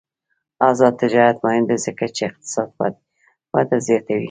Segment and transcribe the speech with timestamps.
[0.69, 2.93] آزاد تجارت مهم دی ځکه چې اقتصادي
[3.53, 4.19] وده زیاتوي.